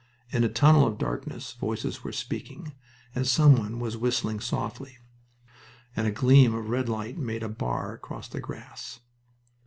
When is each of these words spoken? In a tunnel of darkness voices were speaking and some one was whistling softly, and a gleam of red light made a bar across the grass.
In 0.31 0.43
a 0.43 0.49
tunnel 0.49 0.87
of 0.87 0.97
darkness 0.97 1.53
voices 1.53 2.03
were 2.03 2.11
speaking 2.11 2.73
and 3.13 3.27
some 3.27 3.55
one 3.55 3.77
was 3.77 3.95
whistling 3.95 4.39
softly, 4.39 4.97
and 5.95 6.07
a 6.07 6.11
gleam 6.11 6.55
of 6.55 6.69
red 6.69 6.89
light 6.89 7.19
made 7.19 7.43
a 7.43 7.49
bar 7.49 7.93
across 7.93 8.27
the 8.27 8.41
grass. 8.41 9.01